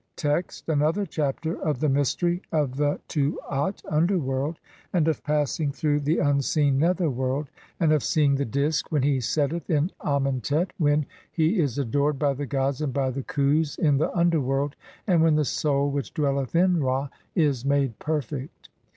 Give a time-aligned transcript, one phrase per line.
[0.15, 0.71] Text: I.
[0.71, 4.57] (1) [Another Chapter of] the mystery of the TUAT (UNDERWORLD)
[4.93, 9.69] AND OF PASSING THROUGH THE UNSEEN NETHERWORLD, and of seeing the Disk when he setteth
[9.69, 13.99] in Amen tet, [when] he is adored by the gods and by the Khus in
[13.99, 14.75] the underworld,
[15.05, 18.69] and [when] the Soul (2) which dwelleth in Ra is made perfect.